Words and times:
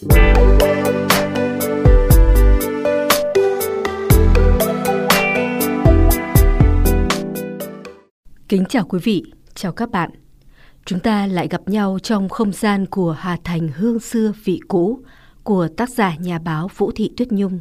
Kính 0.00 0.08
chào 8.68 8.84
quý 8.88 8.98
vị, 9.02 9.22
chào 9.54 9.72
các 9.72 9.90
bạn. 9.90 10.10
Chúng 10.84 11.00
ta 11.00 11.26
lại 11.26 11.48
gặp 11.50 11.68
nhau 11.68 11.98
trong 12.02 12.28
không 12.28 12.52
gian 12.52 12.86
của 12.86 13.12
Hà 13.12 13.38
Thành 13.44 13.68
Hương 13.68 14.00
xưa 14.00 14.32
vị 14.44 14.60
cũ 14.68 15.00
của 15.42 15.68
tác 15.76 15.90
giả 15.90 16.16
nhà 16.16 16.38
báo 16.38 16.70
Vũ 16.76 16.90
Thị 16.96 17.10
Tuyết 17.16 17.28
Nhung. 17.32 17.60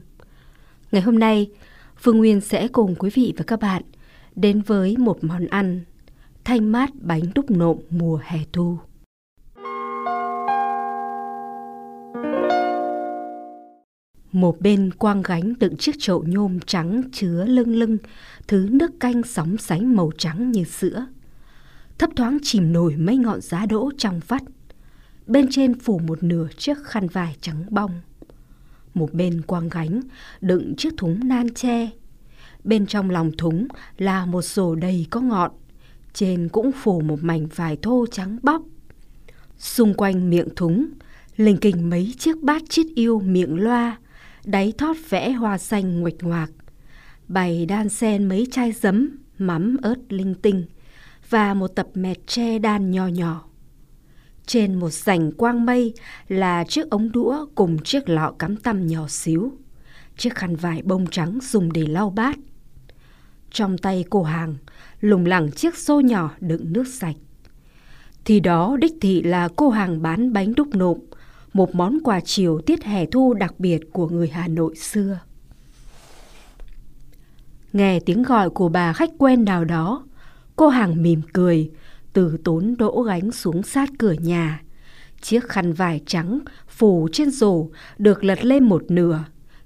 Ngày 0.92 1.02
hôm 1.02 1.20
nay, 1.20 1.50
Phương 1.98 2.18
Nguyên 2.18 2.42
sẽ 2.42 2.68
cùng 2.68 2.96
quý 2.96 3.10
vị 3.14 3.34
và 3.38 3.44
các 3.48 3.60
bạn 3.60 3.82
đến 4.36 4.62
với 4.62 4.98
một 4.98 5.24
món 5.24 5.46
ăn 5.48 5.84
thanh 6.44 6.72
mát 6.72 6.90
bánh 6.96 7.24
đúc 7.36 7.52
nộm 7.52 7.78
mùa 7.90 8.20
hè 8.24 8.40
thu. 8.54 8.78
Một 14.36 14.62
bên 14.62 14.92
quang 14.92 15.22
gánh 15.22 15.54
đựng 15.60 15.78
chiếc 15.78 15.96
chậu 16.00 16.24
nhôm 16.28 16.60
trắng 16.60 17.02
chứa 17.12 17.46
lưng 17.46 17.76
lưng, 17.76 17.98
thứ 18.48 18.68
nước 18.72 19.00
canh 19.00 19.24
sóng 19.24 19.58
sánh 19.58 19.96
màu 19.96 20.12
trắng 20.18 20.52
như 20.52 20.64
sữa. 20.64 21.06
Thấp 21.98 22.10
thoáng 22.16 22.38
chìm 22.44 22.74
nổi 22.74 22.96
mấy 22.96 23.18
ngọn 23.18 23.42
giá 23.42 23.66
đỗ 23.66 23.92
trong 23.98 24.20
vắt. 24.28 24.42
Bên 25.28 25.48
trên 25.52 25.80
phủ 25.80 26.00
một 26.00 26.24
nửa 26.24 26.48
chiếc 26.58 26.78
khăn 26.84 27.08
vải 27.08 27.36
trắng 27.42 27.66
bong. 27.70 28.02
Một 28.94 29.14
bên 29.14 29.42
quang 29.42 29.70
gánh 29.70 30.02
đựng 30.42 30.76
chiếc 30.76 30.94
thúng 30.98 31.28
nan 31.28 31.54
tre. 31.54 31.90
Bên 32.64 32.86
trong 32.86 33.10
lòng 33.10 33.32
thúng 33.38 33.68
là 33.98 34.26
một 34.26 34.44
rổ 34.44 34.76
đầy 34.76 35.08
có 35.10 35.22
ngọn. 35.22 35.52
Trên 36.14 36.50
cũng 36.50 36.72
phủ 36.72 37.02
một 37.02 37.20
mảnh 37.24 37.48
vải 37.56 37.78
thô 37.82 38.06
trắng 38.12 38.38
bóc. 38.44 38.62
Xung 39.58 39.94
quanh 39.94 40.30
miệng 40.30 40.50
thúng, 40.56 40.86
lình 41.38 41.58
kình 41.58 41.90
mấy 41.90 42.14
chiếc 42.18 42.42
bát 42.42 42.62
chiết 42.70 42.86
yêu 42.96 43.20
miệng 43.20 43.60
loa, 43.60 43.98
đáy 44.46 44.74
thót 44.78 44.98
vẽ 45.10 45.32
hoa 45.32 45.58
xanh 45.58 46.00
nguệch 46.00 46.24
ngoạc. 46.24 46.52
Bày 47.28 47.66
đan 47.66 47.90
sen 47.90 48.30
mấy 48.30 48.48
chai 48.52 48.72
giấm, 48.72 49.18
mắm 49.38 49.78
ớt 49.82 49.96
linh 50.10 50.36
tinh 50.36 50.66
và 51.30 51.54
một 51.54 51.68
tập 51.68 51.88
mẹt 51.94 52.28
tre 52.28 52.60
đan 52.60 52.92
nho 52.92 53.08
nhỏ. 53.08 53.46
Trên 54.46 54.76
một 54.76 54.90
rành 54.90 55.32
quang 55.32 55.66
mây 55.66 55.94
là 56.28 56.64
chiếc 56.64 56.90
ống 56.90 57.12
đũa 57.12 57.46
cùng 57.56 57.78
chiếc 57.84 58.10
lọ 58.10 58.34
cắm 58.40 58.56
tăm 58.56 58.88
nhỏ 58.88 59.08
xíu. 59.08 59.52
Chiếc 60.18 60.36
khăn 60.36 60.56
vải 60.56 60.82
bông 60.82 61.08
trắng 61.08 61.40
dùng 61.42 61.74
để 61.74 61.86
lau 61.88 62.10
bát. 62.10 62.38
Trong 63.52 63.78
tay 63.78 64.06
cô 64.10 64.24
hàng, 64.24 64.56
lủng 65.02 65.26
lẳng 65.26 65.52
chiếc 65.52 65.78
xô 65.78 66.00
nhỏ 66.00 66.32
đựng 66.40 66.74
nước 66.74 66.88
sạch. 66.88 67.16
Thì 68.26 68.40
đó 68.40 68.78
đích 68.82 68.94
thị 69.02 69.22
là 69.22 69.50
cô 69.56 69.70
hàng 69.70 70.02
bán 70.02 70.34
bánh 70.34 70.56
đúc 70.56 70.68
nộm, 70.76 71.00
một 71.56 71.76
món 71.76 71.98
quà 72.04 72.20
chiều 72.20 72.62
tiết 72.66 72.84
hè 72.84 73.06
thu 73.06 73.34
đặc 73.34 73.60
biệt 73.60 73.94
của 73.94 74.08
người 74.08 74.28
Hà 74.28 74.48
Nội 74.48 74.76
xưa. 74.76 75.20
Nghe 77.74 78.00
tiếng 78.00 78.24
gọi 78.24 78.50
của 78.50 78.70
bà 78.70 78.94
khách 78.94 79.10
quen 79.18 79.46
nào 79.46 79.66
đó, 79.66 80.04
cô 80.56 80.68
hàng 80.68 81.04
mỉm 81.04 81.22
cười, 81.34 81.72
từ 82.14 82.38
tốn 82.44 82.76
đỗ 82.80 83.02
gánh 83.02 83.32
xuống 83.32 83.64
sát 83.64 83.90
cửa 84.00 84.12
nhà. 84.12 84.62
Chiếc 85.22 85.44
khăn 85.44 85.74
vải 85.74 86.02
trắng 86.06 86.40
phủ 86.68 87.08
trên 87.12 87.32
rổ 87.32 87.68
được 87.98 88.24
lật 88.24 88.46
lên 88.46 88.64
một 88.64 88.84
nửa, 88.90 89.24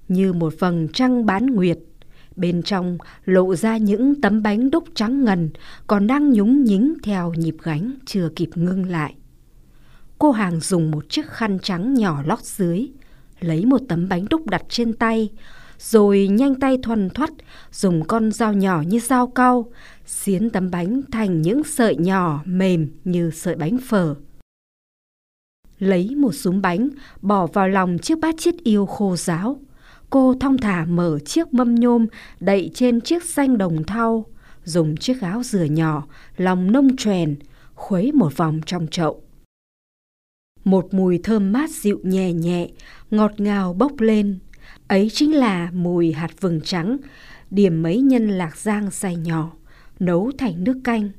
như 0.07 0.33
một 0.33 0.53
vầng 0.59 0.87
trăng 0.93 1.25
bán 1.25 1.45
nguyệt. 1.45 1.79
Bên 2.35 2.63
trong 2.63 2.97
lộ 3.25 3.55
ra 3.55 3.77
những 3.77 4.21
tấm 4.21 4.43
bánh 4.43 4.71
đúc 4.71 4.83
trắng 4.95 5.23
ngần 5.25 5.49
còn 5.87 6.07
đang 6.07 6.33
nhúng 6.33 6.63
nhính 6.63 6.93
theo 7.03 7.33
nhịp 7.33 7.55
gánh 7.63 7.93
chưa 8.05 8.29
kịp 8.35 8.49
ngưng 8.55 8.85
lại. 8.85 9.15
Cô 10.19 10.31
hàng 10.31 10.59
dùng 10.59 10.91
một 10.91 11.09
chiếc 11.09 11.29
khăn 11.29 11.59
trắng 11.59 11.93
nhỏ 11.93 12.21
lót 12.25 12.43
dưới, 12.43 12.87
lấy 13.39 13.65
một 13.65 13.81
tấm 13.87 14.09
bánh 14.09 14.25
đúc 14.29 14.47
đặt 14.47 14.63
trên 14.69 14.93
tay, 14.93 15.29
rồi 15.79 16.27
nhanh 16.27 16.55
tay 16.55 16.77
thuần 16.83 17.09
thoắt 17.09 17.29
dùng 17.71 18.03
con 18.07 18.31
dao 18.31 18.53
nhỏ 18.53 18.81
như 18.81 18.99
dao 18.99 19.27
cau, 19.27 19.71
xiến 20.05 20.49
tấm 20.49 20.71
bánh 20.71 21.01
thành 21.11 21.41
những 21.41 21.63
sợi 21.63 21.95
nhỏ 21.95 22.41
mềm 22.45 22.89
như 23.03 23.31
sợi 23.31 23.55
bánh 23.55 23.77
phở. 23.77 24.15
Lấy 25.79 26.15
một 26.15 26.31
súng 26.35 26.61
bánh, 26.61 26.89
bỏ 27.21 27.47
vào 27.47 27.67
lòng 27.67 27.97
chiếc 27.97 28.19
bát 28.19 28.35
chiết 28.37 28.55
yêu 28.63 28.85
khô 28.85 29.15
ráo. 29.15 29.59
Cô 30.09 30.35
thong 30.39 30.57
thả 30.57 30.85
mở 30.85 31.19
chiếc 31.25 31.53
mâm 31.53 31.75
nhôm 31.75 32.07
đậy 32.39 32.71
trên 32.73 33.01
chiếc 33.01 33.23
xanh 33.23 33.57
đồng 33.57 33.83
thau, 33.83 34.25
dùng 34.63 34.97
chiếc 34.97 35.21
áo 35.21 35.43
dừa 35.43 35.63
nhỏ, 35.63 36.07
lòng 36.37 36.71
nông 36.71 36.97
trèn, 36.97 37.35
khuấy 37.75 38.11
một 38.11 38.37
vòng 38.37 38.59
trong 38.65 38.87
chậu. 38.87 39.21
Một 40.69 40.93
mùi 40.93 41.19
thơm 41.23 41.51
mát 41.51 41.69
dịu 41.69 41.99
nhẹ 42.03 42.33
nhẹ, 42.33 42.67
ngọt 43.11 43.31
ngào 43.37 43.73
bốc 43.73 43.99
lên. 43.99 44.39
Ấy 44.87 45.09
chính 45.13 45.35
là 45.35 45.71
mùi 45.73 46.11
hạt 46.11 46.41
vừng 46.41 46.61
trắng, 46.61 46.97
điểm 47.51 47.83
mấy 47.83 48.01
nhân 48.01 48.27
lạc 48.29 48.57
giang 48.57 48.91
xay 48.91 49.15
nhỏ, 49.15 49.51
nấu 49.99 50.31
thành 50.37 50.63
nước 50.63 50.77
canh. 50.83 51.09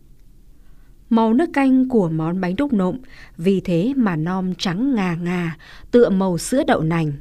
Màu 1.08 1.34
nước 1.34 1.50
canh 1.52 1.88
của 1.88 2.08
món 2.08 2.40
bánh 2.40 2.56
đúc 2.56 2.72
nộm 2.72 2.98
vì 3.36 3.60
thế 3.60 3.92
mà 3.96 4.16
non 4.16 4.54
trắng 4.58 4.94
ngà 4.94 5.14
ngà, 5.14 5.56
tựa 5.90 6.08
màu 6.08 6.38
sữa 6.38 6.62
đậu 6.66 6.80
nành. 6.80 7.12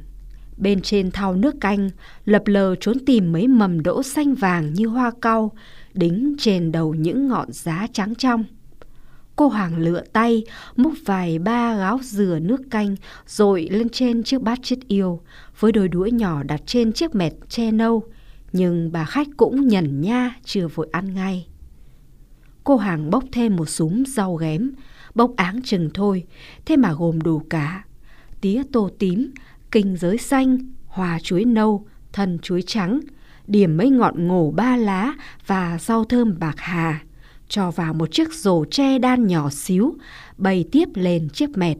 Bên 0.56 0.80
trên 0.80 1.10
thau 1.10 1.36
nước 1.36 1.54
canh, 1.60 1.90
lập 2.24 2.42
lờ 2.46 2.74
trốn 2.80 2.96
tìm 3.06 3.32
mấy 3.32 3.48
mầm 3.48 3.82
đỗ 3.82 4.02
xanh 4.02 4.34
vàng 4.34 4.74
như 4.74 4.86
hoa 4.86 5.12
cau, 5.20 5.52
đính 5.94 6.34
trên 6.38 6.72
đầu 6.72 6.94
những 6.94 7.28
ngọn 7.28 7.52
giá 7.52 7.86
trắng 7.92 8.14
trong. 8.14 8.44
Cô 9.40 9.48
Hoàng 9.48 9.78
lựa 9.78 10.02
tay, 10.12 10.44
múc 10.76 10.92
vài 11.04 11.38
ba 11.38 11.76
gáo 11.76 11.98
dừa 12.02 12.38
nước 12.42 12.60
canh 12.70 12.96
rồi 13.26 13.68
lên 13.70 13.88
trên 13.88 14.22
chiếc 14.22 14.42
bát 14.42 14.58
chết 14.62 14.76
yêu, 14.88 15.20
với 15.60 15.72
đôi 15.72 15.88
đũa 15.88 16.06
nhỏ 16.06 16.42
đặt 16.42 16.62
trên 16.66 16.92
chiếc 16.92 17.14
mẹt 17.14 17.32
che 17.48 17.70
nâu. 17.70 18.02
Nhưng 18.52 18.92
bà 18.92 19.04
khách 19.04 19.28
cũng 19.36 19.68
nhẩn 19.68 20.00
nha, 20.00 20.36
chưa 20.44 20.68
vội 20.68 20.88
ăn 20.92 21.14
ngay. 21.14 21.46
Cô 22.64 22.76
Hàng 22.76 23.10
bốc 23.10 23.24
thêm 23.32 23.56
một 23.56 23.68
súng 23.68 24.04
rau 24.06 24.34
ghém, 24.34 24.70
bốc 25.14 25.32
áng 25.36 25.62
chừng 25.62 25.90
thôi, 25.94 26.24
thế 26.64 26.76
mà 26.76 26.92
gồm 26.92 27.20
đủ 27.20 27.42
cả. 27.50 27.84
Tía 28.40 28.62
tô 28.72 28.90
tím, 28.98 29.30
kinh 29.70 29.96
giới 29.96 30.18
xanh, 30.18 30.58
hòa 30.86 31.18
chuối 31.22 31.44
nâu, 31.44 31.86
thân 32.12 32.38
chuối 32.38 32.62
trắng, 32.66 33.00
điểm 33.46 33.76
mấy 33.76 33.90
ngọn 33.90 34.28
ngổ 34.28 34.50
ba 34.50 34.76
lá 34.76 35.14
và 35.46 35.78
rau 35.80 36.04
thơm 36.04 36.38
bạc 36.38 36.54
hà 36.56 37.00
cho 37.50 37.70
vào 37.70 37.94
một 37.94 38.12
chiếc 38.12 38.34
rổ 38.34 38.64
tre 38.64 38.98
đan 38.98 39.26
nhỏ 39.26 39.50
xíu, 39.50 39.94
bày 40.38 40.64
tiếp 40.72 40.88
lên 40.94 41.28
chiếc 41.28 41.58
mẹt. 41.58 41.76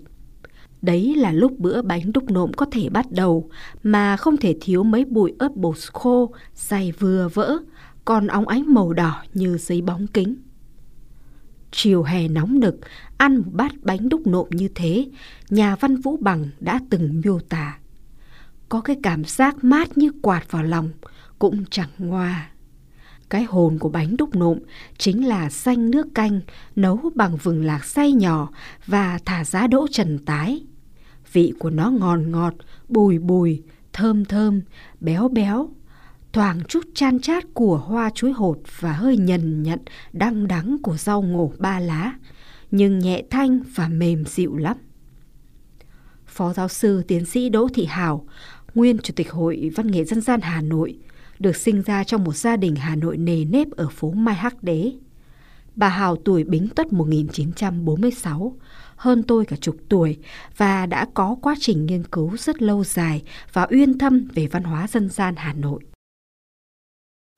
Đấy 0.83 1.15
là 1.17 1.33
lúc 1.33 1.59
bữa 1.59 1.83
bánh 1.83 2.13
đúc 2.13 2.31
nộm 2.31 2.53
có 2.53 2.67
thể 2.73 2.89
bắt 2.89 3.11
đầu, 3.11 3.51
mà 3.83 4.17
không 4.17 4.37
thể 4.37 4.57
thiếu 4.61 4.83
mấy 4.83 5.05
bụi 5.05 5.35
ớt 5.39 5.57
bột 5.57 5.77
khô, 5.93 6.35
dày 6.55 6.93
vừa 6.93 7.29
vỡ, 7.35 7.59
còn 8.05 8.27
óng 8.27 8.49
ánh 8.49 8.75
màu 8.75 8.93
đỏ 8.93 9.23
như 9.35 9.59
giấy 9.59 9.83
bóng 9.83 10.07
kính. 10.07 10.37
Chiều 11.71 12.03
hè 12.03 12.29
nóng 12.29 12.61
nực, 12.61 12.77
ăn 13.17 13.37
một 13.37 13.51
bát 13.53 13.73
bánh 13.83 14.09
đúc 14.09 14.27
nộm 14.27 14.49
như 14.51 14.69
thế, 14.75 15.09
nhà 15.51 15.77
văn 15.77 15.97
Vũ 15.97 16.17
Bằng 16.17 16.49
đã 16.61 16.81
từng 16.91 17.21
miêu 17.25 17.39
tả. 17.49 17.79
Có 18.69 18.81
cái 18.81 18.97
cảm 19.03 19.25
giác 19.25 19.65
mát 19.65 19.99
như 19.99 20.11
quạt 20.23 20.51
vào 20.51 20.63
lòng, 20.63 20.91
cũng 21.39 21.65
chẳng 21.71 21.91
ngoa. 21.99 22.51
Cái 23.31 23.45
hồn 23.45 23.79
của 23.79 23.89
bánh 23.89 24.17
đúc 24.17 24.37
nộm 24.37 24.59
chính 24.99 25.27
là 25.27 25.51
xanh 25.51 25.91
nước 25.91 26.07
canh 26.15 26.41
nấu 26.77 26.99
bằng 27.15 27.37
vừng 27.37 27.65
lạc 27.65 27.85
xay 27.85 28.13
nhỏ 28.13 28.49
và 28.87 29.19
thả 29.25 29.45
giá 29.45 29.67
đỗ 29.67 29.87
trần 29.91 30.19
tái. 30.19 30.65
Vị 31.33 31.53
của 31.59 31.71
nó 31.71 31.91
ngon 31.91 32.31
ngọt, 32.31 32.55
bùi 32.89 33.19
bùi, 33.19 33.63
thơm 33.93 34.25
thơm, 34.25 34.61
béo 35.01 35.29
béo, 35.29 35.69
thoảng 36.33 36.61
chút 36.69 36.85
chan 36.95 37.21
chát 37.21 37.45
của 37.55 37.77
hoa 37.77 38.11
chuối 38.15 38.33
hột 38.33 38.59
và 38.81 38.93
hơi 38.93 39.17
nhần 39.17 39.63
nhận 39.63 39.79
đăng 40.13 40.49
đắng 40.49 40.77
của 40.83 40.97
rau 40.97 41.23
ngổ 41.23 41.53
ba 41.59 41.81
lá, 41.81 42.13
nhưng 42.71 42.99
nhẹ 42.99 43.23
thanh 43.31 43.61
và 43.75 43.89
mềm 43.89 44.25
dịu 44.25 44.57
lắm. 44.57 44.77
Phó 46.27 46.53
giáo 46.53 46.69
sư 46.69 47.03
tiến 47.09 47.25
sĩ 47.25 47.49
Đỗ 47.49 47.69
Thị 47.75 47.85
Hảo, 47.85 48.27
nguyên 48.75 48.99
Chủ 48.99 49.13
tịch 49.17 49.33
Hội 49.33 49.71
Văn 49.75 49.91
nghệ 49.91 50.05
Dân 50.05 50.21
gian 50.21 50.41
Hà 50.41 50.61
Nội, 50.61 50.99
được 51.41 51.57
sinh 51.57 51.83
ra 51.83 52.05
trong 52.05 52.25
một 52.25 52.37
gia 52.37 52.57
đình 52.57 52.77
Hà 52.77 52.97
Nội 52.97 53.17
nề 53.17 53.45
nếp 53.45 53.71
ở 53.71 53.89
phố 53.89 54.11
Mai 54.11 54.35
Hắc 54.35 54.63
Đế. 54.63 54.93
Bà 55.77 55.89
Hào 55.89 56.17
tuổi 56.17 56.45
Bính 56.45 56.69
Tuất 56.69 56.93
1946, 56.93 58.57
hơn 58.97 59.23
tôi 59.23 59.45
cả 59.45 59.57
chục 59.61 59.77
tuổi 59.89 60.19
và 60.57 60.87
đã 60.87 61.07
có 61.15 61.37
quá 61.43 61.55
trình 61.61 61.87
nghiên 61.87 62.05
cứu 62.05 62.37
rất 62.37 62.63
lâu 62.63 62.85
dài 62.85 63.23
và 63.53 63.67
uyên 63.71 63.99
thâm 63.99 64.29
về 64.35 64.47
văn 64.47 64.63
hóa 64.65 64.87
dân 64.87 65.09
gian 65.09 65.35
Hà 65.37 65.53
Nội. 65.53 65.81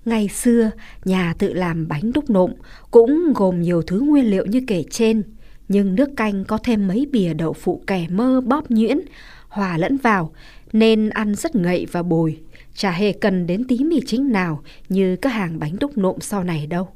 Ngày 0.04 0.28
xưa, 0.28 0.70
nhà 1.04 1.34
tự 1.38 1.52
làm 1.52 1.88
bánh 1.88 2.12
đúc 2.14 2.30
nộm 2.30 2.52
cũng 2.90 3.32
gồm 3.34 3.62
nhiều 3.62 3.82
thứ 3.82 4.00
nguyên 4.00 4.30
liệu 4.30 4.46
như 4.46 4.60
kể 4.66 4.84
trên, 4.90 5.22
nhưng 5.68 5.94
nước 5.94 6.10
canh 6.16 6.44
có 6.44 6.58
thêm 6.58 6.88
mấy 6.88 7.06
bìa 7.12 7.34
đậu 7.34 7.52
phụ 7.52 7.82
kẻ 7.86 8.06
mơ 8.10 8.40
bóp 8.40 8.70
nhuyễn, 8.70 9.00
hòa 9.48 9.78
lẫn 9.78 9.96
vào 9.96 10.32
nên 10.72 11.08
ăn 11.08 11.34
rất 11.34 11.56
ngậy 11.56 11.86
và 11.92 12.02
bồi, 12.02 12.40
chả 12.74 12.90
hề 12.90 13.12
cần 13.12 13.46
đến 13.46 13.64
tí 13.64 13.78
mì 13.84 14.00
chính 14.06 14.32
nào 14.32 14.62
như 14.88 15.16
các 15.16 15.30
hàng 15.30 15.58
bánh 15.58 15.76
đúc 15.80 15.98
nộm 15.98 16.16
sau 16.20 16.44
này 16.44 16.66
đâu. 16.66 16.88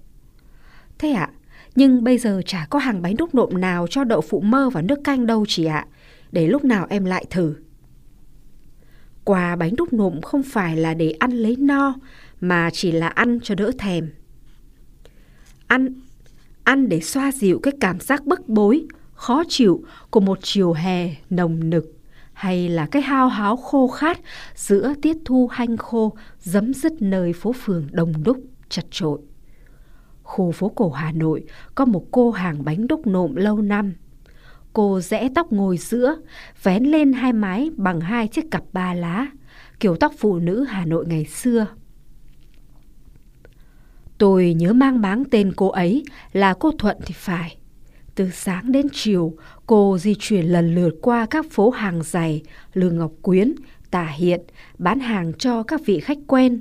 Thế 0.99 1.11
ạ, 1.11 1.31
nhưng 1.75 2.05
bây 2.05 2.19
giờ 2.19 2.43
chả 2.47 2.67
có 2.71 2.79
hàng 2.79 3.03
bánh 3.03 3.17
đúc 3.17 3.35
nộm 3.35 3.61
nào 3.61 3.87
cho 3.91 4.05
đậu 4.05 4.21
phụ 4.21 4.41
mơ 4.41 4.71
và 4.71 4.83
nước 4.83 4.99
canh 5.05 5.27
đâu 5.27 5.45
chị 5.49 5.65
ạ, 5.65 5.87
để 6.33 6.47
lúc 6.47 6.65
nào 6.65 6.87
em 6.91 7.05
lại 7.05 7.25
thử. 7.31 7.55
quà 9.25 9.57
bánh 9.57 9.77
đúc 9.77 9.93
nộm 9.93 10.23
không 10.23 10.43
phải 10.43 10.77
là 10.77 10.95
để 10.95 11.15
ăn 11.19 11.31
lấy 11.31 11.57
no, 11.57 11.95
mà 12.41 12.71
chỉ 12.73 12.93
là 12.93 13.09
ăn 13.09 13.39
cho 13.43 13.55
đỡ 13.55 13.71
thèm. 13.79 14.09
Ăn, 15.67 15.95
ăn 16.67 16.89
để 16.89 17.01
xoa 17.01 17.33
dịu 17.33 17.59
cái 17.63 17.73
cảm 17.81 18.01
giác 18.01 18.27
bức 18.27 18.49
bối, 18.49 18.87
khó 19.15 19.43
chịu 19.49 19.85
của 20.11 20.21
một 20.21 20.39
chiều 20.43 20.73
hè 20.73 21.15
nồng 21.31 21.71
nực 21.71 21.85
hay 22.33 22.69
là 22.69 22.87
cái 22.87 23.03
hao 23.03 23.29
háo 23.29 23.57
khô 23.57 23.89
khát 23.89 24.21
giữa 24.55 24.95
tiết 25.03 25.17
thu 25.25 25.47
hanh 25.47 25.77
khô 25.77 26.17
dấm 26.41 26.75
dứt 26.75 26.93
nơi 27.03 27.33
phố 27.33 27.53
phường 27.53 27.87
đông 27.93 28.13
đúc 28.25 28.39
chật 28.69 28.85
trội. 28.91 29.19
Khu 30.23 30.53
phố 30.53 30.69
cổ 30.69 30.91
Hà 30.91 31.13
Nội 31.13 31.45
có 31.75 31.85
một 31.85 32.05
cô 32.11 32.31
hàng 32.31 32.65
bánh 32.65 32.87
đúc 32.87 33.07
nộm 33.07 33.37
lâu 33.37 33.63
năm. 33.63 33.93
Cô 34.73 35.01
rẽ 35.01 35.29
tóc 35.35 35.53
ngồi 35.53 35.77
giữa, 35.77 36.17
vén 36.63 36.85
lên 36.85 37.13
hai 37.13 37.33
mái 37.33 37.71
bằng 37.77 38.01
hai 38.01 38.29
chiếc 38.29 38.51
cặp 38.51 38.63
ba 38.73 38.95
lá, 38.95 39.27
kiểu 39.81 39.97
tóc 39.97 40.13
phụ 40.19 40.39
nữ 40.39 40.65
Hà 40.65 40.85
Nội 40.85 41.05
ngày 41.09 41.25
xưa. 41.25 41.67
Tôi 44.19 44.55
nhớ 44.55 44.73
mang 44.73 45.01
máng 45.01 45.25
tên 45.31 45.53
cô 45.57 45.69
ấy 45.69 46.05
là 46.33 46.55
cô 46.55 46.73
Thuận 46.79 46.97
thì 47.07 47.15
phải. 47.19 47.57
Từ 48.15 48.31
sáng 48.31 48.73
đến 48.73 48.87
chiều, 48.93 49.35
cô 49.67 49.99
di 49.99 50.15
chuyển 50.19 50.47
lần 50.47 50.75
lượt 50.75 50.95
qua 51.03 51.27
các 51.31 51.47
phố 51.51 51.71
hàng 51.71 52.03
giày, 52.03 52.43
Lương 52.75 52.99
Ngọc 52.99 53.13
Quyến, 53.23 53.55
Tả 53.91 54.07
Hiện, 54.07 54.41
bán 54.79 55.01
hàng 55.01 55.33
cho 55.39 55.63
các 55.63 55.81
vị 55.87 56.01
khách 56.01 56.19
quen. 56.27 56.61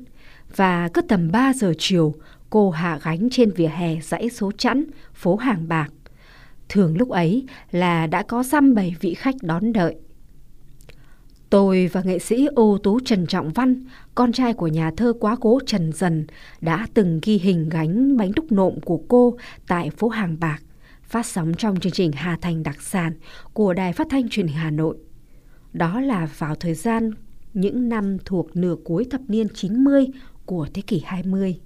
Và 0.56 0.90
cứ 0.94 1.02
tầm 1.02 1.32
3 1.32 1.54
giờ 1.54 1.74
chiều, 1.78 2.14
cô 2.50 2.70
hạ 2.70 3.00
gánh 3.04 3.30
trên 3.32 3.52
vỉa 3.52 3.68
hè 3.68 4.02
dãy 4.02 4.30
số 4.30 4.52
chẵn, 4.58 4.86
phố 5.14 5.36
hàng 5.36 5.68
bạc. 5.68 5.90
Thường 6.70 6.98
lúc 6.98 7.10
ấy 7.10 7.46
là 7.72 8.08
đã 8.08 8.24
có 8.24 8.44
xăm 8.44 8.76
bảy 8.76 8.96
vị 9.00 9.14
khách 9.14 9.36
đón 9.42 9.74
đợi. 9.74 9.96
Tôi 11.50 11.88
và 11.88 12.02
nghệ 12.02 12.20
sĩ 12.20 12.48
ưu 12.56 12.78
tú 12.78 13.00
Trần 13.00 13.28
Trọng 13.28 13.50
Văn, 13.50 13.86
con 14.16 14.32
trai 14.32 14.54
của 14.54 14.68
nhà 14.68 14.92
thơ 14.98 15.14
quá 15.20 15.36
cố 15.42 15.60
Trần 15.66 15.92
Dần, 15.92 16.28
đã 16.62 16.88
từng 16.94 17.20
ghi 17.24 17.38
hình 17.38 17.70
gánh 17.70 18.18
bánh 18.18 18.32
đúc 18.36 18.52
nộm 18.52 18.80
của 18.86 19.02
cô 19.08 19.38
tại 19.68 19.90
phố 19.90 20.10
Hàng 20.10 20.38
Bạc, 20.40 20.60
phát 21.04 21.26
sóng 21.26 21.54
trong 21.58 21.80
chương 21.80 21.92
trình 21.92 22.12
Hà 22.12 22.38
Thành 22.42 22.64
đặc 22.64 22.82
sản 22.82 23.14
của 23.54 23.74
Đài 23.74 23.94
Phát 23.94 24.08
thanh 24.10 24.30
Truyền 24.30 24.48
hình 24.48 24.58
Hà 24.58 24.72
Nội. 24.72 24.98
Đó 25.74 26.02
là 26.02 26.28
vào 26.38 26.56
thời 26.56 26.74
gian 26.74 27.12
những 27.54 27.90
năm 27.90 28.18
thuộc 28.26 28.56
nửa 28.56 28.76
cuối 28.86 29.06
thập 29.12 29.22
niên 29.28 29.48
90 29.54 30.08
của 30.46 30.68
thế 30.74 30.82
kỷ 30.82 31.02
20. 31.06 31.60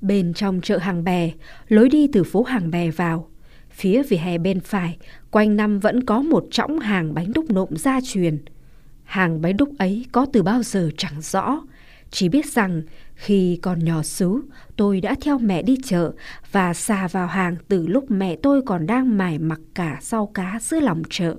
Bên 0.00 0.34
trong 0.34 0.60
chợ 0.60 0.78
Hàng 0.78 1.04
Bè, 1.04 1.32
lối 1.68 1.88
đi 1.88 2.06
từ 2.12 2.24
phố 2.24 2.42
Hàng 2.42 2.70
Bè 2.70 2.90
vào, 2.90 3.31
phía 3.72 4.02
vỉa 4.02 4.16
hè 4.16 4.38
bên 4.38 4.60
phải, 4.60 4.96
quanh 5.30 5.56
năm 5.56 5.80
vẫn 5.80 6.04
có 6.04 6.22
một 6.22 6.46
trõng 6.50 6.78
hàng 6.78 7.14
bánh 7.14 7.32
đúc 7.32 7.50
nộm 7.50 7.76
gia 7.76 8.00
truyền. 8.04 8.38
Hàng 9.04 9.40
bánh 9.40 9.56
đúc 9.56 9.70
ấy 9.78 10.06
có 10.12 10.26
từ 10.32 10.42
bao 10.42 10.62
giờ 10.62 10.90
chẳng 10.96 11.20
rõ, 11.20 11.60
chỉ 12.10 12.28
biết 12.28 12.46
rằng 12.46 12.82
khi 13.14 13.58
còn 13.62 13.84
nhỏ 13.84 14.02
xíu 14.02 14.42
tôi 14.76 15.00
đã 15.00 15.14
theo 15.20 15.38
mẹ 15.38 15.62
đi 15.62 15.76
chợ 15.84 16.12
và 16.52 16.74
xà 16.74 17.08
vào 17.08 17.26
hàng 17.26 17.56
từ 17.68 17.86
lúc 17.86 18.10
mẹ 18.10 18.36
tôi 18.36 18.62
còn 18.62 18.86
đang 18.86 19.18
mải 19.18 19.38
mặc 19.38 19.60
cả 19.74 19.98
sau 20.00 20.26
cá 20.26 20.58
giữa 20.62 20.80
lòng 20.80 21.02
chợ. 21.10 21.36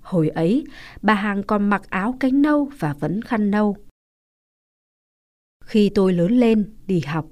Hồi 0.00 0.28
ấy, 0.28 0.64
bà 1.02 1.14
hàng 1.14 1.42
còn 1.42 1.68
mặc 1.70 1.82
áo 1.90 2.16
cánh 2.20 2.42
nâu 2.42 2.70
và 2.78 2.94
vẫn 3.00 3.22
khăn 3.22 3.50
nâu. 3.50 3.76
Khi 5.64 5.90
tôi 5.94 6.12
lớn 6.12 6.32
lên, 6.32 6.64
đi 6.86 7.00
học, 7.00 7.26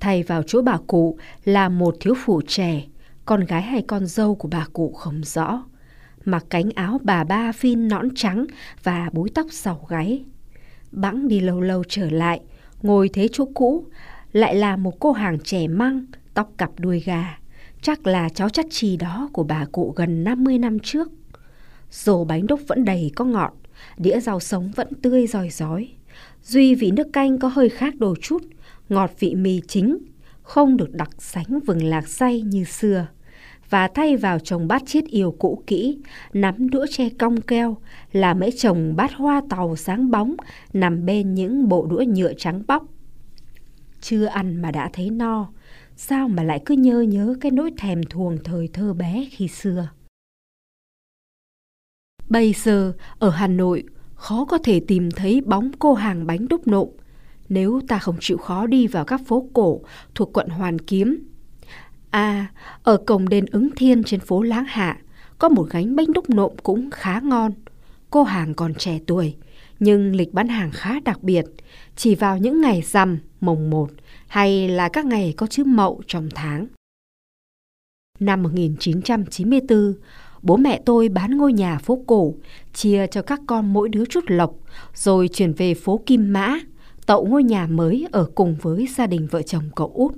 thay 0.00 0.22
vào 0.22 0.42
chỗ 0.42 0.62
bà 0.62 0.78
cụ 0.86 1.18
là 1.44 1.68
một 1.68 1.96
thiếu 2.00 2.14
phụ 2.24 2.40
trẻ, 2.46 2.82
con 3.28 3.44
gái 3.44 3.62
hay 3.62 3.82
con 3.82 4.06
dâu 4.06 4.34
của 4.34 4.48
bà 4.48 4.66
cụ 4.72 4.92
không 4.92 5.20
rõ. 5.24 5.62
Mặc 6.24 6.44
cánh 6.50 6.70
áo 6.74 7.00
bà 7.04 7.24
ba 7.24 7.52
phin 7.52 7.88
nõn 7.88 8.08
trắng 8.14 8.46
và 8.82 9.10
búi 9.12 9.30
tóc 9.34 9.46
sầu 9.50 9.86
gáy. 9.88 10.24
Bẵng 10.92 11.28
đi 11.28 11.40
lâu 11.40 11.60
lâu 11.60 11.84
trở 11.88 12.10
lại, 12.10 12.40
ngồi 12.82 13.08
thế 13.08 13.28
chỗ 13.32 13.44
cũ, 13.54 13.84
lại 14.32 14.54
là 14.54 14.76
một 14.76 15.00
cô 15.00 15.12
hàng 15.12 15.38
trẻ 15.44 15.68
măng, 15.68 16.04
tóc 16.34 16.52
cặp 16.58 16.70
đuôi 16.78 17.00
gà. 17.00 17.38
Chắc 17.82 18.06
là 18.06 18.28
cháu 18.28 18.48
chắc 18.48 18.66
trì 18.70 18.96
đó 18.96 19.30
của 19.32 19.44
bà 19.44 19.66
cụ 19.72 19.92
gần 19.96 20.24
50 20.24 20.58
năm 20.58 20.78
trước. 20.78 21.08
Rổ 21.90 22.24
bánh 22.24 22.46
đúc 22.46 22.60
vẫn 22.66 22.84
đầy 22.84 23.12
có 23.16 23.24
ngọt, 23.24 23.52
đĩa 23.98 24.20
rau 24.20 24.40
sống 24.40 24.70
vẫn 24.76 24.88
tươi 25.02 25.26
rói 25.26 25.50
rói. 25.50 25.88
Duy 26.42 26.74
vị 26.74 26.90
nước 26.90 27.12
canh 27.12 27.38
có 27.38 27.48
hơi 27.48 27.68
khác 27.68 27.94
đôi 27.98 28.16
chút, 28.22 28.42
ngọt 28.88 29.10
vị 29.18 29.34
mì 29.34 29.60
chính, 29.68 29.98
không 30.42 30.76
được 30.76 30.92
đặc 30.92 31.10
sánh 31.18 31.60
vừng 31.66 31.84
lạc 31.84 32.08
say 32.08 32.42
như 32.42 32.64
xưa. 32.64 33.06
Và 33.70 33.88
thay 33.88 34.16
vào 34.16 34.38
chồng 34.38 34.68
bát 34.68 34.82
chiết 34.86 35.04
yêu 35.04 35.36
cũ 35.38 35.62
kỹ, 35.66 35.98
nắm 36.32 36.70
đũa 36.70 36.86
tre 36.90 37.08
cong 37.08 37.40
keo, 37.40 37.76
là 38.12 38.34
mấy 38.34 38.52
chồng 38.52 38.96
bát 38.96 39.14
hoa 39.14 39.42
tàu 39.48 39.76
sáng 39.76 40.10
bóng 40.10 40.36
nằm 40.72 41.06
bên 41.06 41.34
những 41.34 41.68
bộ 41.68 41.86
đũa 41.86 42.04
nhựa 42.08 42.32
trắng 42.34 42.62
bóc. 42.66 42.84
Chưa 44.00 44.24
ăn 44.24 44.62
mà 44.62 44.70
đã 44.70 44.90
thấy 44.92 45.10
no, 45.10 45.48
sao 45.96 46.28
mà 46.28 46.42
lại 46.42 46.62
cứ 46.64 46.74
nhớ 46.74 47.00
nhớ 47.00 47.34
cái 47.40 47.50
nỗi 47.50 47.70
thèm 47.78 48.02
thuồng 48.02 48.38
thời 48.44 48.68
thơ 48.72 48.94
bé 48.94 49.28
khi 49.30 49.48
xưa. 49.48 49.88
Bây 52.28 52.52
giờ, 52.52 52.92
ở 53.18 53.30
Hà 53.30 53.46
Nội, 53.46 53.84
khó 54.14 54.44
có 54.44 54.58
thể 54.58 54.80
tìm 54.80 55.10
thấy 55.10 55.40
bóng 55.40 55.70
cô 55.78 55.94
hàng 55.94 56.26
bánh 56.26 56.48
đúc 56.48 56.66
nộm 56.66 56.88
nếu 57.48 57.80
ta 57.88 57.98
không 57.98 58.16
chịu 58.20 58.38
khó 58.38 58.66
đi 58.66 58.86
vào 58.86 59.04
các 59.04 59.20
phố 59.26 59.48
cổ 59.52 59.80
thuộc 60.14 60.32
quận 60.32 60.48
Hoàn 60.48 60.78
Kiếm. 60.78 61.27
À, 62.10 62.52
ở 62.82 62.96
cổng 62.96 63.28
đền 63.28 63.46
ứng 63.46 63.68
thiên 63.76 64.04
trên 64.04 64.20
phố 64.20 64.42
Láng 64.42 64.64
Hạ, 64.68 64.98
có 65.38 65.48
một 65.48 65.66
gánh 65.70 65.96
bánh 65.96 66.12
đúc 66.12 66.30
nộm 66.30 66.52
cũng 66.62 66.90
khá 66.90 67.20
ngon. 67.20 67.52
Cô 68.10 68.22
hàng 68.22 68.54
còn 68.54 68.74
trẻ 68.74 68.98
tuổi, 69.06 69.34
nhưng 69.80 70.16
lịch 70.16 70.34
bán 70.34 70.48
hàng 70.48 70.70
khá 70.70 71.00
đặc 71.00 71.22
biệt, 71.22 71.44
chỉ 71.96 72.14
vào 72.14 72.38
những 72.38 72.60
ngày 72.60 72.82
rằm, 72.82 73.18
mồng 73.40 73.70
một 73.70 73.90
hay 74.26 74.68
là 74.68 74.88
các 74.88 75.06
ngày 75.06 75.34
có 75.36 75.46
chữ 75.46 75.64
mậu 75.64 76.02
trong 76.06 76.28
tháng. 76.34 76.66
Năm 78.20 78.42
1994, 78.42 79.94
bố 80.42 80.56
mẹ 80.56 80.82
tôi 80.86 81.08
bán 81.08 81.36
ngôi 81.36 81.52
nhà 81.52 81.78
phố 81.78 82.04
cổ, 82.06 82.34
chia 82.74 83.06
cho 83.06 83.22
các 83.22 83.40
con 83.46 83.72
mỗi 83.72 83.88
đứa 83.88 84.04
chút 84.04 84.24
lộc, 84.26 84.54
rồi 84.94 85.28
chuyển 85.28 85.52
về 85.52 85.74
phố 85.74 86.00
Kim 86.06 86.32
Mã, 86.32 86.58
tậu 87.06 87.26
ngôi 87.26 87.42
nhà 87.42 87.66
mới 87.66 88.06
ở 88.12 88.30
cùng 88.34 88.56
với 88.62 88.88
gia 88.96 89.06
đình 89.06 89.26
vợ 89.30 89.42
chồng 89.42 89.64
cậu 89.76 89.92
út. 89.94 90.14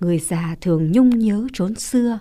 Người 0.00 0.18
già 0.18 0.56
thường 0.60 0.92
nhung 0.92 1.18
nhớ 1.18 1.46
trốn 1.52 1.74
xưa. 1.74 2.18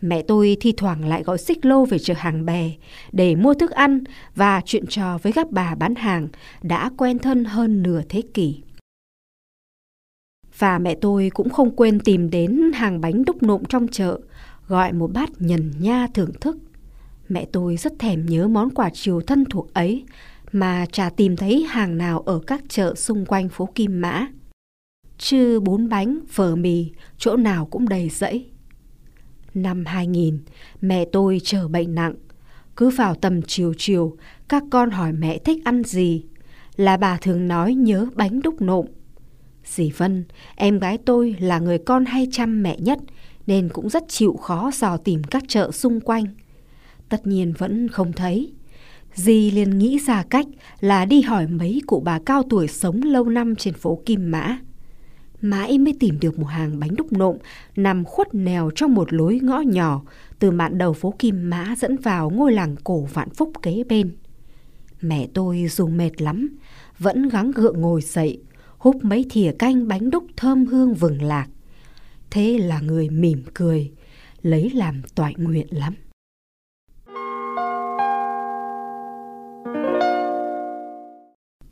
Mẹ 0.00 0.22
tôi 0.22 0.56
thi 0.60 0.72
thoảng 0.76 1.08
lại 1.08 1.22
gọi 1.22 1.38
xích 1.38 1.66
lô 1.66 1.84
về 1.84 1.98
chợ 1.98 2.14
hàng 2.16 2.44
bè 2.46 2.72
để 3.12 3.34
mua 3.34 3.54
thức 3.54 3.70
ăn 3.70 4.00
và 4.34 4.62
chuyện 4.64 4.86
trò 4.86 5.18
với 5.18 5.32
các 5.32 5.50
bà 5.50 5.74
bán 5.74 5.94
hàng 5.94 6.28
đã 6.62 6.90
quen 6.96 7.18
thân 7.18 7.44
hơn 7.44 7.82
nửa 7.82 8.02
thế 8.08 8.22
kỷ. 8.34 8.60
Và 10.58 10.78
mẹ 10.78 10.94
tôi 10.94 11.30
cũng 11.34 11.50
không 11.50 11.76
quên 11.76 12.00
tìm 12.00 12.30
đến 12.30 12.72
hàng 12.74 13.00
bánh 13.00 13.24
đúc 13.24 13.42
nộm 13.42 13.64
trong 13.64 13.88
chợ, 13.88 14.20
gọi 14.68 14.92
một 14.92 15.12
bát 15.12 15.30
nhần 15.38 15.72
nha 15.80 16.06
thưởng 16.14 16.32
thức. 16.40 16.56
Mẹ 17.28 17.46
tôi 17.52 17.76
rất 17.76 17.92
thèm 17.98 18.26
nhớ 18.26 18.48
món 18.48 18.70
quà 18.70 18.90
chiều 18.92 19.20
thân 19.20 19.44
thuộc 19.44 19.74
ấy 19.74 20.04
mà 20.52 20.86
chả 20.92 21.10
tìm 21.10 21.36
thấy 21.36 21.66
hàng 21.68 21.98
nào 21.98 22.20
ở 22.20 22.40
các 22.46 22.62
chợ 22.68 22.94
xung 22.94 23.26
quanh 23.26 23.48
phố 23.48 23.68
Kim 23.74 24.00
Mã. 24.00 24.26
Chứ 25.22 25.60
bún 25.60 25.88
bánh, 25.88 26.18
phở 26.28 26.56
mì, 26.56 26.90
chỗ 27.18 27.36
nào 27.36 27.66
cũng 27.66 27.88
đầy 27.88 28.08
rẫy. 28.08 28.46
Năm 29.54 29.84
2000, 29.86 30.38
mẹ 30.80 31.04
tôi 31.12 31.40
trở 31.44 31.68
bệnh 31.68 31.94
nặng. 31.94 32.14
Cứ 32.76 32.90
vào 32.90 33.14
tầm 33.14 33.42
chiều 33.42 33.74
chiều, 33.78 34.16
các 34.48 34.62
con 34.70 34.90
hỏi 34.90 35.12
mẹ 35.12 35.38
thích 35.38 35.64
ăn 35.64 35.82
gì. 35.84 36.24
Là 36.76 36.96
bà 36.96 37.16
thường 37.16 37.48
nói 37.48 37.74
nhớ 37.74 38.06
bánh 38.14 38.42
đúc 38.42 38.62
nộm. 38.62 38.86
Dì 39.64 39.90
Vân, 39.90 40.24
em 40.56 40.78
gái 40.78 40.98
tôi 40.98 41.36
là 41.40 41.58
người 41.58 41.78
con 41.78 42.04
hay 42.04 42.28
chăm 42.32 42.62
mẹ 42.62 42.76
nhất, 42.80 42.98
nên 43.46 43.68
cũng 43.68 43.88
rất 43.88 44.04
chịu 44.08 44.36
khó 44.36 44.70
dò 44.74 44.96
tìm 44.96 45.22
các 45.24 45.42
chợ 45.48 45.70
xung 45.70 46.00
quanh. 46.00 46.24
Tất 47.08 47.26
nhiên 47.26 47.52
vẫn 47.58 47.88
không 47.88 48.12
thấy. 48.12 48.52
Dì 49.14 49.50
liền 49.50 49.78
nghĩ 49.78 49.98
ra 49.98 50.22
cách 50.30 50.46
là 50.80 51.04
đi 51.04 51.20
hỏi 51.20 51.46
mấy 51.46 51.82
cụ 51.86 52.02
bà 52.04 52.18
cao 52.26 52.42
tuổi 52.50 52.68
sống 52.68 53.02
lâu 53.02 53.24
năm 53.24 53.56
trên 53.56 53.74
phố 53.74 54.02
Kim 54.06 54.30
Mã. 54.30 54.58
Mãi 55.40 55.78
mới 55.78 55.94
tìm 56.00 56.20
được 56.20 56.38
một 56.38 56.46
hàng 56.46 56.80
bánh 56.80 56.96
đúc 56.96 57.12
nộm 57.12 57.36
nằm 57.76 58.04
khuất 58.04 58.34
nèo 58.34 58.70
trong 58.74 58.94
một 58.94 59.12
lối 59.12 59.40
ngõ 59.42 59.60
nhỏ 59.60 60.02
từ 60.38 60.50
mạn 60.50 60.78
đầu 60.78 60.92
phố 60.92 61.14
Kim 61.18 61.50
Mã 61.50 61.74
dẫn 61.78 61.96
vào 61.96 62.30
ngôi 62.30 62.52
làng 62.52 62.76
cổ 62.84 63.00
Vạn 63.00 63.30
Phúc 63.30 63.52
kế 63.62 63.84
bên. 63.88 64.16
Mẹ 65.00 65.28
tôi 65.34 65.66
dù 65.70 65.88
mệt 65.88 66.22
lắm, 66.22 66.48
vẫn 66.98 67.28
gắng 67.28 67.50
gượng 67.50 67.80
ngồi 67.80 68.00
dậy, 68.02 68.42
húp 68.78 69.04
mấy 69.04 69.26
thìa 69.30 69.52
canh 69.58 69.88
bánh 69.88 70.10
đúc 70.10 70.24
thơm 70.36 70.66
hương 70.66 70.94
vừng 70.94 71.22
lạc. 71.22 71.48
Thế 72.30 72.58
là 72.58 72.80
người 72.80 73.10
mỉm 73.10 73.42
cười, 73.54 73.92
lấy 74.42 74.70
làm 74.70 75.02
toại 75.14 75.34
nguyện 75.38 75.66
lắm. 75.70 75.94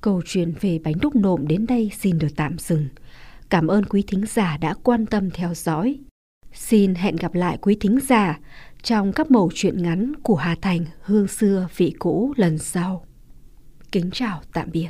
Câu 0.00 0.22
chuyện 0.26 0.52
về 0.60 0.78
bánh 0.84 0.94
đúc 1.00 1.16
nộm 1.16 1.48
đến 1.48 1.66
đây 1.66 1.90
xin 1.98 2.18
được 2.18 2.28
tạm 2.36 2.58
dừng. 2.58 2.88
Cảm 3.50 3.66
ơn 3.66 3.84
quý 3.84 4.04
thính 4.06 4.24
giả 4.26 4.56
đã 4.56 4.74
quan 4.82 5.06
tâm 5.06 5.30
theo 5.30 5.54
dõi. 5.54 5.98
Xin 6.52 6.94
hẹn 6.94 7.16
gặp 7.16 7.34
lại 7.34 7.58
quý 7.60 7.76
thính 7.80 7.98
giả 8.08 8.38
trong 8.82 9.12
các 9.12 9.30
mẩu 9.30 9.50
chuyện 9.54 9.82
ngắn 9.82 10.12
của 10.22 10.36
Hà 10.36 10.56
Thành, 10.62 10.84
Hương 11.00 11.28
xưa, 11.28 11.68
vị 11.76 11.94
cũ 11.98 12.32
lần 12.36 12.58
sau. 12.58 13.06
kính 13.92 14.10
chào, 14.12 14.42
tạm 14.52 14.70
biệt. 14.72 14.88